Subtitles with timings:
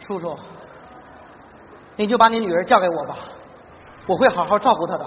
[0.00, 0.36] 叔叔，
[1.94, 3.16] 你就把你女儿嫁给我吧，
[4.06, 5.06] 我会好好照顾她的。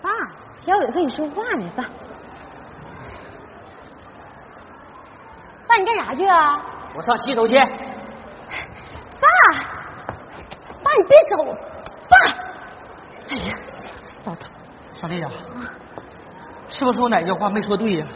[0.00, 0.10] 爸，
[0.60, 1.82] 小伟跟你说话呢，爸。
[5.66, 6.62] 爸，你干啥去啊？
[6.94, 7.66] 我上洗手间。
[9.20, 9.28] 爸，
[10.82, 11.44] 爸你别走，
[12.08, 12.16] 爸。
[13.30, 13.56] 哎呀，
[15.02, 15.28] 小丽呀，
[16.68, 18.06] 是不是我哪句话没说对呀？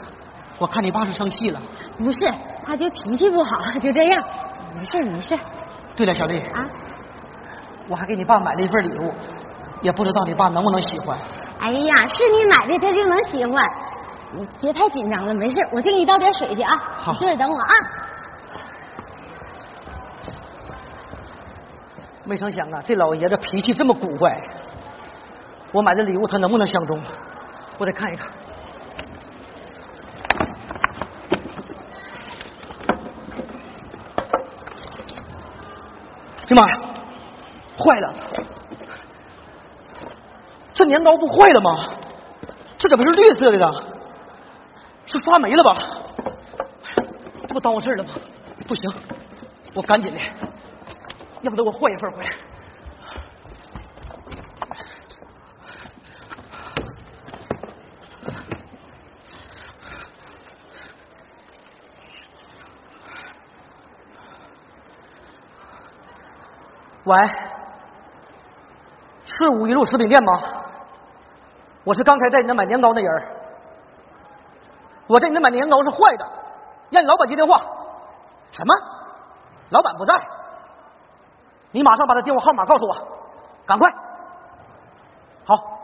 [0.57, 1.61] 我看你爸是生气了。
[1.99, 2.33] 不是，
[2.65, 4.25] 他就脾气不好，就这样。
[4.73, 5.37] 没事没事。
[5.97, 6.65] 对了，小丽啊，
[7.89, 9.13] 我还给你爸买了一份礼物，
[9.83, 11.19] 也不知道你爸能不能喜欢。
[11.59, 13.65] 哎呀，是你买的，他就能喜欢。
[14.39, 16.71] 你别太紧张了，没事，我去给你倒点水去啊。
[16.99, 17.75] 好，你坐着等我啊。
[22.25, 24.41] 没成想啊，这老爷子脾气这么古怪。
[25.73, 27.01] 我买的礼物他能不能相中？
[27.79, 28.29] 我得看一看。
[36.49, 36.79] 哎妈呀，
[37.77, 38.15] 坏了！
[40.73, 41.77] 这年糕不坏了吗？
[42.79, 43.67] 这怎么是绿色的呢？
[45.07, 45.77] 是发霉了吧？
[47.49, 48.11] 这不耽误事了吗？
[48.69, 48.91] 不行，
[49.75, 50.21] 我赶紧的，
[51.43, 52.31] 要不得我换一份回来。
[67.07, 67.17] 喂，
[69.25, 70.33] 是五一路食品店吗？
[71.85, 73.29] 我是刚才在你那买年糕那人。
[75.07, 76.27] 我在你那买年糕是坏的，
[76.91, 77.61] 让你老板接电话。
[78.51, 78.75] 什么？
[79.71, 80.15] 老板不在？
[81.71, 82.97] 你马上把他电话号码告诉我，
[83.67, 83.89] 赶快。
[85.45, 85.76] 好。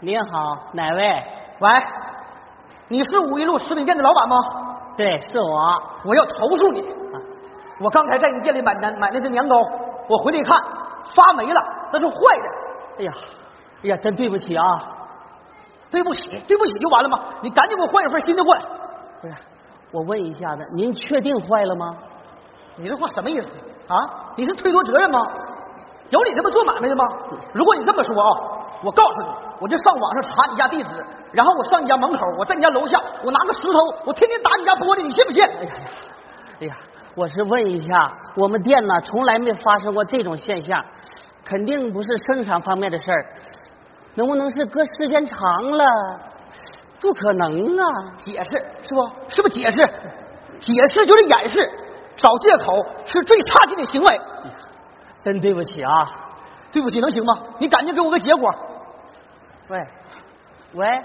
[0.00, 0.30] 您好，
[0.74, 1.02] 哪位？
[1.58, 1.70] 喂，
[2.86, 4.36] 你是五一路食品店的老板吗？
[4.96, 5.82] 对，是我。
[6.04, 6.80] 我要投诉你。
[6.82, 7.18] 啊
[7.80, 9.56] 我刚才在你店里买年买那个年糕，
[10.08, 10.56] 我回来一看
[11.14, 11.60] 发霉了，
[11.92, 12.48] 那是坏的。
[12.98, 13.12] 哎呀，
[13.84, 14.64] 哎呀，真对不起啊！
[15.90, 17.18] 对不起，对不起就完了吗？
[17.40, 18.62] 你赶紧给我换一份新的过来。
[19.20, 19.34] 不是，
[19.92, 21.96] 我问一下子，您确定坏了吗？
[22.76, 23.48] 你这话什么意思
[23.88, 23.96] 啊？
[24.36, 25.18] 你是推脱责任吗？
[26.10, 27.04] 有你这么做买卖的吗？
[27.52, 28.30] 如果你这么说啊，
[28.82, 29.28] 我告诉你，
[29.60, 35.42] 我就上网上查你家地址，然后我上你家门口，我在你家楼下，我拿个石头，我天天打你家玻璃，你信不信？
[35.44, 35.80] 哎呀呀，
[36.60, 36.76] 哎呀，
[37.14, 40.84] 我是问一下，我们店呢从来没发生过这种现象，
[41.44, 43.26] 肯定不是生产方面的事儿，
[44.14, 45.84] 能不能是搁时间长了？
[47.00, 47.84] 不可能啊！
[48.16, 48.50] 解释
[48.82, 49.10] 是不？
[49.28, 49.80] 是不是解释？
[50.58, 51.58] 解释就是掩饰，
[52.16, 54.20] 找借口是最差劲的行为。
[55.20, 55.90] 真对不起啊，
[56.72, 57.38] 对不起能行吗？
[57.58, 58.52] 你赶紧给我个结果。
[59.68, 59.86] 喂，
[60.72, 61.02] 喂，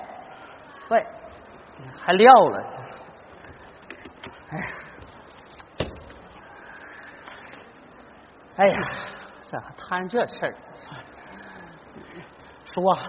[0.90, 1.06] 喂，
[2.02, 2.64] 还撂了。
[4.50, 4.66] 哎呀，
[8.56, 8.82] 哎呀，
[9.52, 10.56] 咋还摊这事儿？
[12.66, 13.00] 叔啊，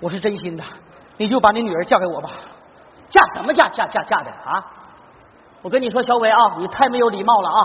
[0.00, 0.62] 我是真心的，
[1.16, 2.30] 你就把你女儿嫁给我吧。
[3.08, 3.68] 嫁什么嫁？
[3.68, 4.64] 嫁嫁嫁的啊！
[5.62, 7.56] 我跟你说，小伟啊，你太没有礼貌了啊！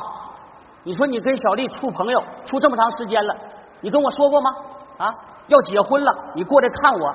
[0.83, 3.35] 你说你跟小丽处朋友处这么长时间了，
[3.81, 4.49] 你跟我说过吗？
[4.97, 5.15] 啊，
[5.49, 7.13] 要结婚了，你过来看我，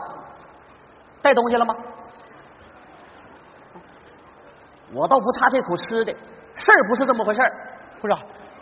[1.22, 1.74] 带东西了吗？
[4.92, 7.52] 我倒不差这口吃的，事儿不是这么回事儿。
[8.00, 8.14] 不是，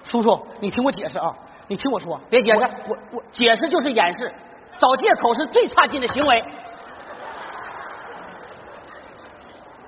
[0.04, 1.34] 叔叔，你听我解释啊，
[1.66, 4.32] 你听我说，别解释，我我解释就是掩饰，
[4.78, 6.42] 找借口是最差劲的行为。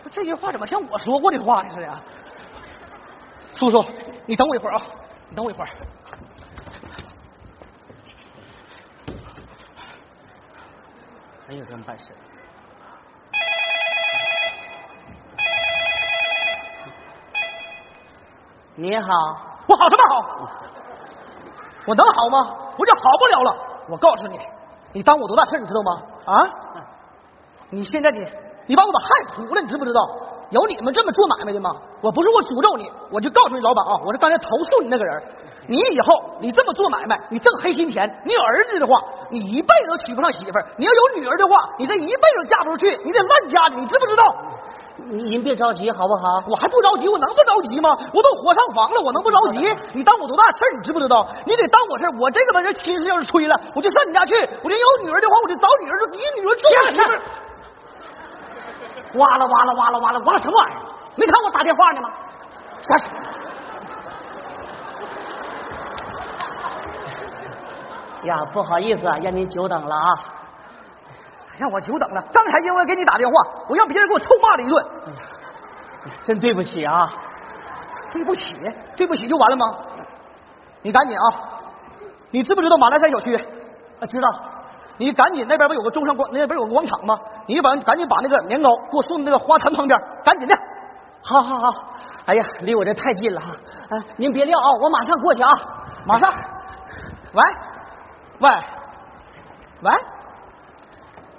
[0.03, 2.01] 不， 这句话怎么像我说过的话呢似的？
[3.53, 3.85] 叔叔，
[4.27, 4.83] 你等我一会儿啊，
[5.31, 5.69] 你等我一会儿。
[11.47, 12.05] 没有这么办事？
[18.77, 19.09] 你好，
[19.69, 20.51] 我好什么好？
[21.87, 22.57] 我能好吗？
[22.79, 23.57] 我就好不了了。
[23.89, 24.41] 我告诉你，
[24.93, 26.03] 你耽误我多大事你知道吗？
[26.25, 26.49] 啊？
[27.69, 28.27] 你现在你
[28.67, 30.01] 你把我把害苦了，你知不知道？
[30.51, 31.71] 有你们这么做买卖的吗？
[32.01, 35.23] 我不是我诅咒你，我就告诉你老板啊，我是刚才投诉你那个人。
[35.67, 38.93] 你以后你这么做买卖，你挣黑心钱，你有儿子的话，
[39.31, 44.25] 你一辈子都娶不上媳妇儿；你要有女儿的话，你这一辈子嫁不出去，你得烂家的，你知不知道？
[44.97, 46.23] 您别着急好不好？
[46.49, 47.91] 我还不着急，我能不着急吗？
[48.13, 49.59] 我都火上房了，我能不着急？
[49.93, 50.77] 你当我多大事儿？
[50.77, 51.27] 你知不知道？
[51.45, 52.11] 你得当我事儿。
[52.21, 54.35] 我这个门这亲事要是吹了，我就上你家去。
[54.63, 57.21] 我这有女儿的话，我就找女儿，你女儿做媳妇儿。
[59.19, 60.81] 哇啦哇啦哇啦哇啦哇啦什么玩意儿？
[61.17, 62.09] 没看我打电话呢吗？
[62.83, 62.97] 啥
[68.25, 70.09] 呀，不好意思啊，让您久等了啊。
[71.57, 72.21] 让我久等了。
[72.33, 73.35] 刚才因为给你打电话，
[73.69, 74.85] 我让别人给我臭骂了一顿。
[76.23, 77.09] 真对不起啊！
[78.13, 78.57] 对不起，
[78.97, 79.65] 对不起就完了吗？
[80.83, 81.25] 你赶紧啊！
[82.31, 83.37] 你知不知道马栏山小区？
[83.37, 84.29] 啊，知道。
[84.97, 87.15] 你赶紧那边不有个中山广，那边有个广场吗？
[87.47, 90.57] 你把赶紧把那个年糕给我送到那个花坛旁边，赶紧的。
[91.23, 91.85] 好好好。
[92.27, 93.49] 哎呀，离我这太近了哈。
[93.91, 95.51] 哎，您别撂啊，我马上过去啊，
[96.07, 96.33] 马上。
[97.33, 97.43] 喂，
[98.45, 98.51] 喂，
[99.81, 99.91] 喂，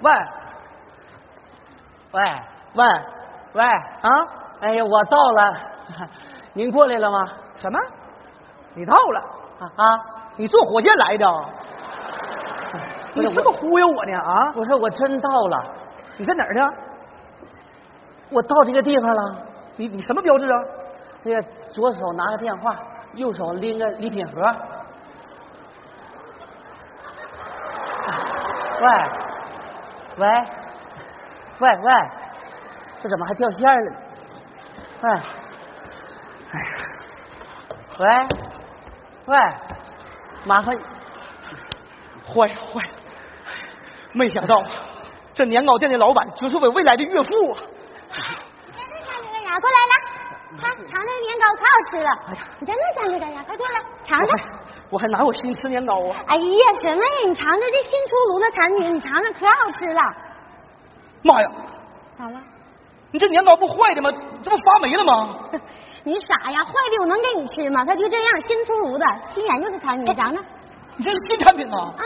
[0.02, 0.12] 喂，
[2.12, 2.20] 喂
[2.74, 2.84] 喂，
[3.52, 4.10] 喂啊！
[4.60, 5.56] 哎呀，我到了，
[6.52, 7.28] 您过来了吗？
[7.58, 7.78] 什么？
[8.74, 9.20] 你到了
[9.60, 9.96] 啊啊！
[10.34, 11.26] 你坐火箭来的？
[13.14, 14.18] 你是不是忽悠我呢？
[14.18, 14.52] 啊！
[14.56, 15.64] 我说我真到了，
[16.18, 16.66] 你在哪儿呢？
[18.30, 19.36] 我到这个地方了。
[19.76, 20.58] 你你什么标志啊？
[21.20, 22.76] 这个左手拿个电话，
[23.14, 24.42] 右手拎个礼品盒。
[28.80, 28.86] 喂，
[30.16, 30.28] 喂，
[31.58, 31.92] 喂喂，
[33.02, 33.92] 这怎么还掉线了？
[35.02, 35.10] 喂，
[36.52, 36.66] 哎呀，
[37.98, 38.06] 喂，
[39.26, 39.38] 喂，
[40.44, 40.76] 麻烦，
[42.26, 42.90] 坏了坏了，
[44.12, 44.62] 没想到
[45.34, 47.58] 这年糕店的老板就是我未来的岳父啊！
[47.58, 49.95] 想这个呀，过来来，
[50.60, 52.10] 看尝尝年糕，可好吃了。
[52.28, 53.42] 哎呀，你真的想这个呀？
[53.46, 54.50] 快过来尝尝。
[54.90, 56.16] 我还哪有心吃年糕啊？
[56.26, 57.10] 哎呀，什么呀？
[57.26, 60.00] 你尝尝这新出炉的产品，你尝尝可好吃了。
[61.22, 61.50] 妈呀！
[62.16, 62.40] 咋了？
[63.10, 64.10] 你这年糕不坏的吗？
[64.42, 65.38] 这不发霉了吗？
[66.04, 66.64] 你傻呀？
[66.64, 67.84] 坏的我能给你吃吗？
[67.84, 69.04] 它就这样，新出炉的，
[69.34, 70.44] 新研究的产品，你尝尝。
[70.96, 71.76] 你这是新产品呐？
[71.76, 72.04] 啊，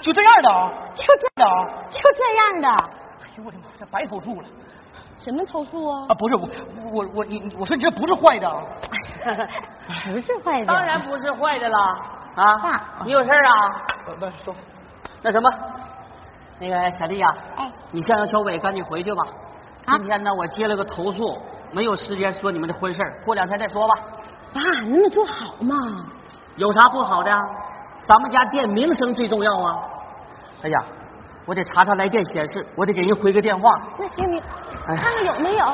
[0.00, 0.72] 就这样的啊？
[0.94, 1.88] 就这样的？
[1.90, 2.68] 就这样的。
[3.22, 3.64] 哎呦我的妈！
[3.80, 4.48] 这白投诉了。
[5.22, 6.06] 什么投诉啊？
[6.08, 6.48] 啊，不是我
[6.92, 8.50] 我我你我说你这不是坏的。
[10.10, 10.66] 不是坏的。
[10.66, 11.78] 当然不是坏的了
[12.34, 12.58] 啊！
[12.58, 13.82] 爸，你有事啊？
[14.18, 14.54] 不说，
[15.22, 15.48] 那什么，
[16.58, 19.22] 那个小丽呀，哎，你先让小伟赶紧回去吧。
[19.86, 21.38] 今天呢，我接了个投诉，
[21.70, 23.94] 没有时间说你们的婚事过两天再说吧。
[24.52, 25.76] 爸，那么做好吗？
[26.56, 27.30] 有啥不好的？
[28.02, 29.84] 咱们家店名声最重要啊！
[30.64, 30.84] 哎呀，
[31.46, 33.70] 我得查查来电显示，我得给人回个电话。
[33.98, 34.40] 那行，你
[34.86, 35.66] 看看有没有？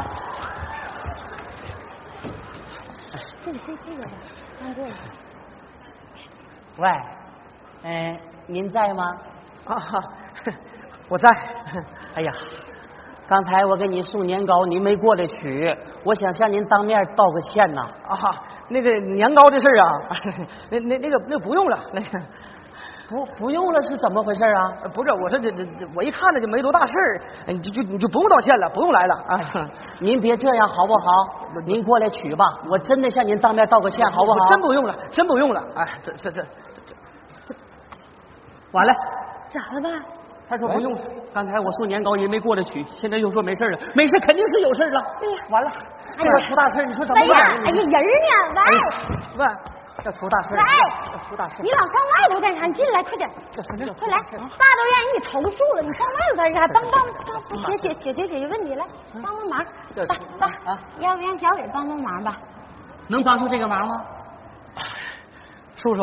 [3.45, 4.11] 这个这这个吧，
[4.61, 4.95] 刚过来。
[6.79, 6.89] 喂，
[7.83, 9.05] 嗯，您在吗？
[9.67, 9.77] 啊，
[11.09, 11.29] 我在。
[12.15, 12.33] 哎呀，
[13.27, 15.75] 刚才我给您送年糕，您没过来取，
[16.05, 17.83] 我想向您当面道个歉呐。
[18.07, 18.17] 啊，
[18.69, 19.93] 那个年糕的事啊，
[20.71, 22.21] 那那那个那不用了，那个
[23.09, 24.73] 不不用了是怎么回事啊？
[24.93, 29.71] 不是，我说这这这，我一看着就没多大事儿，你就就你就不用道歉了，不用来了啊。
[29.99, 31.05] 您别这样好不好？
[31.65, 34.47] 您过来取吧，我真的向您当面道个歉，好不好？
[34.49, 35.61] 真不用了，真不用了。
[35.77, 36.49] 哎，这这这这
[37.47, 37.55] 这，
[38.73, 38.93] 完了，
[39.49, 39.89] 咋了吧？
[40.47, 40.95] 他说不用，
[41.33, 45.01] 刚才我送年糕您没过来取，现在又说没事了，没事肯定是有事了。
[45.23, 45.71] 哎呀，完了，
[46.19, 47.41] 这要出大事，你说怎么办？
[47.41, 47.75] 哎呀，人
[48.55, 48.61] 呢？
[49.39, 49.47] 喂，喂，
[50.09, 50.61] 要出大事，喂，
[51.13, 52.67] 要出大事，你老上外头干啥？
[52.67, 54.17] 你进来，快点，快来！
[54.17, 56.67] 爸都让人给投诉了，你上外头干啥？
[56.69, 57.07] 帮帮
[57.63, 58.87] 帮，解解解决解决问题来，
[59.23, 59.63] 帮帮忙。
[60.39, 62.39] 爸爸啊，要不让小伟帮帮忙吧？
[63.09, 64.03] 能帮出这个忙吗？
[65.77, 66.03] 叔叔，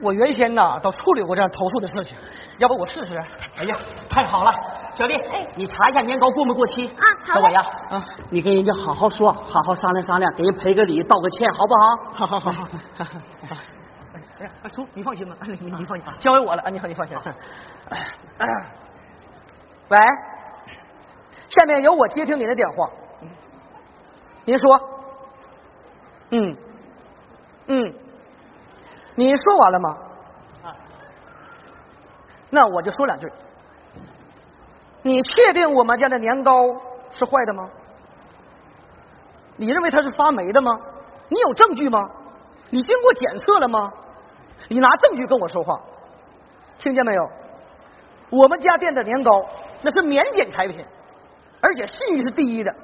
[0.00, 2.16] 我原先呐都处理过这样投诉的事情，
[2.58, 3.16] 要不我试试？
[3.56, 3.76] 哎呀，
[4.10, 4.52] 太好了，
[4.94, 7.60] 小丽，哎你查一下年糕过没过期啊小伟呀，
[7.90, 11.96] 啊，你跟人家好好说，好好商量商量，给人赔个礼，道个歉，好不好？
[12.12, 12.68] 好好好好。
[14.38, 17.16] 哎呀，叔，你放心吧，你你放心，交给我了啊，你好你放心。
[19.88, 19.98] 喂，
[21.48, 22.88] 下面由我接听您的电话。
[24.44, 24.80] 您说，
[26.30, 26.56] 嗯，
[27.66, 27.94] 嗯，
[29.16, 29.96] 你说完了吗？
[30.64, 30.76] 啊
[32.50, 33.26] 那我就说两句。
[35.04, 36.64] 你确定我们家的年糕
[37.12, 37.68] 是坏的吗？
[39.56, 40.72] 你认为它是发霉的吗？
[41.28, 42.00] 你有证据吗？
[42.70, 43.92] 你经过检测了吗？
[44.68, 45.78] 你拿证据跟我说话，
[46.78, 47.22] 听见没有？
[48.30, 49.44] 我们家店的年糕
[49.82, 50.82] 那是免检产品，
[51.60, 52.74] 而且信誉是第一的。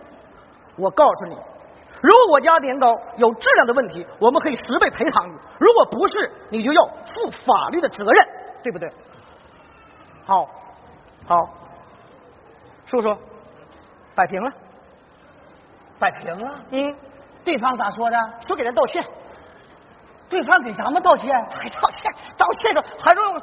[0.76, 1.34] 我告诉你，
[2.02, 2.86] 如果我家年糕
[3.16, 8.28] 有质量的问题，我们可以十倍赔偿你；如果不是，你就要负法律的责任，
[8.62, 8.92] 对不对？
[10.26, 10.46] 好，
[11.26, 11.48] 好，
[12.90, 13.16] 叔叔，
[14.16, 14.52] 摆平了。
[16.00, 16.96] 摆平了，嗯，
[17.44, 18.16] 对方咋说的？
[18.40, 19.04] 说给人道歉，
[20.28, 21.30] 对方给咱们道歉。
[21.50, 23.38] 还道歉，道歉的还说哭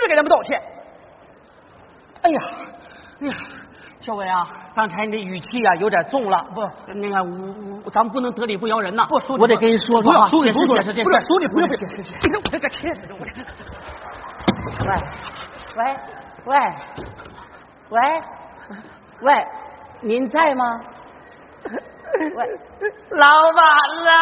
[0.00, 0.62] 着给咱们道歉。
[2.22, 2.40] 哎呀，
[3.20, 3.34] 哎呀，
[4.00, 4.46] 小伟啊，
[4.76, 6.46] 刚才你的语气啊有点重了。
[6.54, 6.60] 不，
[6.92, 9.06] 那个我我咱们不能得理不饶人呐。
[9.08, 11.10] 不，叔，我得跟你说说啊，叔，你不解释解释。
[11.10, 12.36] 不是，叔，你不用解释解释。
[12.36, 13.18] 我这个气死我！
[14.86, 14.94] 喂，
[15.76, 15.96] 喂，
[16.44, 16.56] 喂，
[17.90, 18.00] 喂，
[19.20, 19.32] 喂，
[20.00, 20.64] 您在吗？
[22.36, 22.46] 喂，
[23.10, 23.64] 老板
[24.04, 24.12] 啦，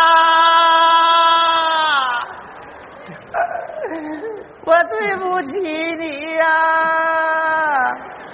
[4.64, 6.42] 我对不起你呀！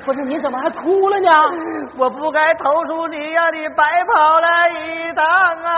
[0.05, 1.31] 不是，你怎么还哭了呢？
[1.99, 3.85] 我不该投诉你，让你白
[4.15, 5.25] 跑了一趟
[5.65, 5.75] 啊！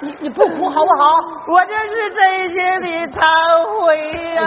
[0.00, 1.14] 你你不哭好不好？
[1.48, 3.20] 我这是真心的忏
[3.84, 3.96] 悔
[4.34, 4.42] 呀！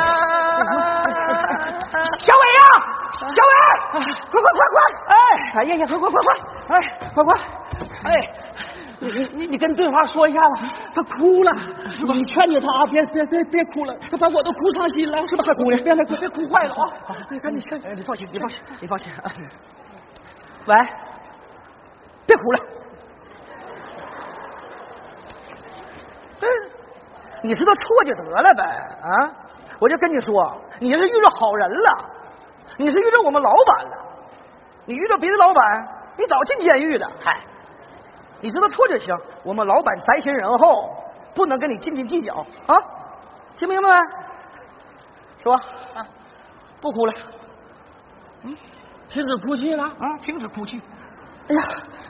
[3.19, 3.31] 小伟，
[3.91, 4.77] 快快快快！
[5.07, 5.15] 哎，
[5.55, 6.77] 哎呀呀，快快快快！
[6.77, 7.39] 哎，快快！
[8.03, 8.13] 哎，
[8.99, 11.51] 你你你跟对花说一下吧，他哭了，
[11.89, 12.13] 是吧？
[12.13, 15.43] 你劝劝他啊，别别别别哭了，他把我都哭伤心了，是吧？
[15.47, 15.77] 还哭呢？
[15.83, 16.89] 别别别哭坏了啊！
[17.41, 19.11] 赶紧赶紧，你放心，你放心，你放心。
[20.67, 20.75] 喂，
[22.27, 22.59] 别哭了。
[26.41, 26.45] 嗯，
[27.41, 28.63] 你知道错就得了呗
[29.01, 29.31] 啊！
[29.79, 32.05] 我就跟你说，你是遇到好人了，
[32.77, 33.97] 你是遇到我们老板了，
[34.85, 37.11] 你遇到别的老板，你早进监狱了。
[37.19, 37.39] 嗨，
[38.39, 39.15] 你知道错就行。
[39.43, 40.89] 我们老板宅心仁厚，
[41.33, 42.33] 不能跟你斤斤计较
[42.67, 42.75] 啊！
[43.55, 43.95] 听明白没？
[45.43, 46.05] 说啊，
[46.79, 47.13] 不哭了，
[48.43, 48.55] 嗯，
[49.09, 50.79] 停止哭泣了啊，停止哭泣。
[51.49, 51.63] 哎呀，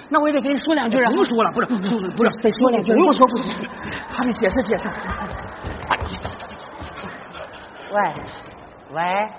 [0.09, 1.09] 那我也得跟你说两句啊！
[1.09, 2.91] 不用说了，不是，不是，不是，得说两句。
[2.91, 3.69] 不用说，不行，
[4.09, 4.89] 还得解释解释。
[7.93, 8.13] 喂，
[8.91, 9.29] 喂，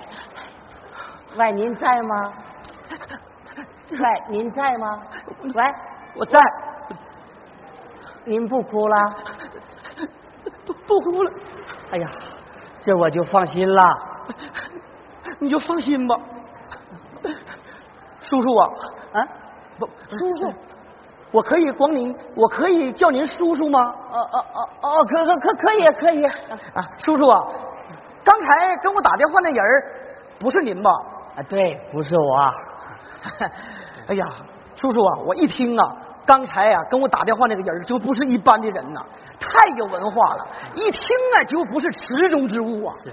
[1.38, 2.32] 喂，您在吗？
[3.90, 5.00] 喂，您在吗？
[5.54, 5.64] 喂，
[6.16, 6.40] 我在。
[8.24, 8.96] 您不哭了？
[10.66, 11.30] 不不哭了。
[11.92, 12.08] 哎呀，
[12.80, 13.82] 这我就放心了。
[15.38, 16.18] 你就放心吧，
[18.20, 18.70] 叔叔啊
[19.12, 19.28] 啊。
[19.78, 20.52] 不，叔叔，
[21.30, 23.94] 我可以光您，我可以叫您叔叔吗？
[24.10, 26.24] 哦哦哦哦，可可可可以可以
[26.74, 27.38] 啊，叔叔啊，
[28.24, 29.62] 刚才跟我打电话那人
[30.40, 30.90] 不是您吧？
[31.38, 32.52] 啊，对，不是我。
[34.08, 34.26] 哎呀，
[34.74, 39.00] 叔叔啊，我一听啊，刚才啊跟我打电话那个人就不是一般的人呐，
[39.38, 41.00] 太有文化了，一听
[41.36, 42.94] 啊就不是池中之物啊。
[43.04, 43.12] 是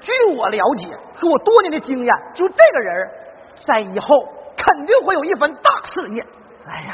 [0.00, 0.86] 据我了解
[1.18, 3.10] 和我多年的经验，就这个人，
[3.60, 4.16] 在以后。
[4.62, 6.22] 肯定会有一番大事业。
[6.66, 6.92] 哎呀，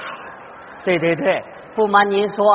[0.84, 1.42] 对对对，
[1.74, 2.46] 不瞒您说，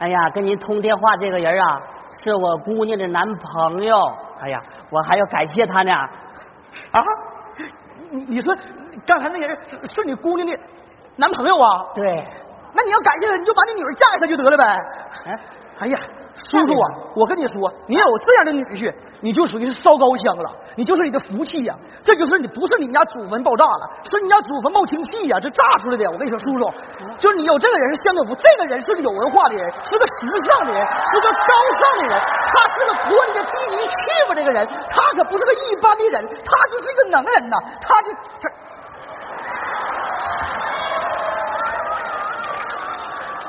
[0.00, 3.96] 哎呀，跟您通电话这个人啊，是我姑娘的男朋友。
[4.40, 5.92] 哎呀，我还要感谢他呢。
[6.92, 7.00] 啊？
[8.10, 8.54] 你你说
[9.06, 9.56] 刚才那人
[9.88, 10.58] 是你姑娘的
[11.16, 11.92] 男朋友啊？
[11.94, 12.24] 对。
[12.76, 14.64] 那你要感谢他，你就把你女儿嫁给他就得了呗。
[15.26, 15.38] 哎，
[15.78, 15.98] 哎呀。
[16.34, 21.72] 叔叔啊，我跟你说，你有这样的女婿，你就属于是烧高香了，你就是你的福气呀。
[22.02, 26.10] 这就是你不是你们家祖坟爆炸了，是你家祖坟冒氢气呀，这炸出来的。
[26.10, 26.66] 我跟你说，叔叔，
[27.22, 33.94] 就是你有这个人是相当福，这个人是个有文化的人，是个时尚的人，是个高尚的人，他是个脱你的低级气
[34.26, 34.34] 吧？
[34.34, 38.10] 这个人，他可不是个一般的人，他就是一个能人呐，他就
[38.42, 38.50] 这。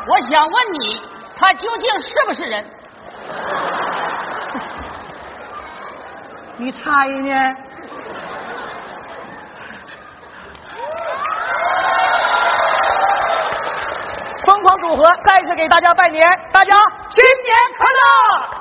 [0.07, 1.01] 我想问你，
[1.37, 2.65] 他究竟是不是人？
[6.57, 7.55] 你猜呢？
[14.45, 16.21] 疯狂组合再次给大家拜年，
[16.53, 16.73] 大家
[17.09, 18.54] 新年快乐！